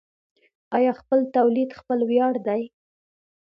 [0.77, 2.63] آیا خپل تولید خپل ویاړ دی؟